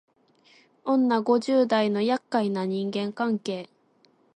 [0.83, 3.69] 女五十代のやっかいな人間関係